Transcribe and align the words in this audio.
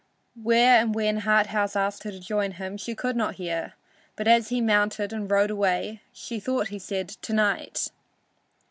Where 0.41 0.77
and 0.81 0.95
when 0.95 1.19
Harthouse 1.21 1.75
asked 1.75 2.01
her 2.05 2.11
to 2.11 2.19
join 2.19 2.53
him, 2.53 2.75
she 2.75 2.95
could 2.95 3.15
not 3.15 3.35
hear, 3.35 3.73
but 4.15 4.27
as 4.27 4.49
he 4.49 4.59
mounted 4.59 5.13
and 5.13 5.29
rode 5.29 5.51
away 5.51 6.01
she 6.11 6.39
thought 6.39 6.69
he 6.69 6.79
said 6.79 7.07
"To 7.09 7.33
night." 7.33 7.91